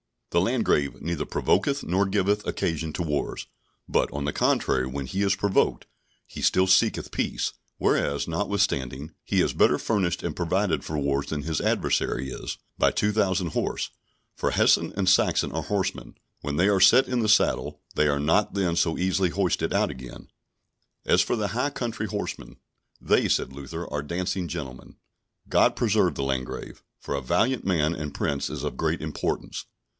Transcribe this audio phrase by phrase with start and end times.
[0.31, 3.47] The Landgrave neither provoketh nor giveth occasion to wars;
[3.87, 5.85] but, on the contrary, when he is provoked,
[6.25, 11.43] he still seeketh peace; whereas, notwithstanding, he is better furnished and provided for wars than
[11.43, 13.91] his adversary is, by 2,000 horse,
[14.33, 18.17] for Hessen and Saxon are horsemen; when they are set in the saddle, they are
[18.21, 20.29] then not so easily hoisted out again.
[21.05, 22.55] As for the high country horsemen,
[23.01, 24.95] they, said Luther, are dancing gentlemen.
[25.49, 29.65] God preserve the Landgrave; for a valiant man and Prince is of great importance.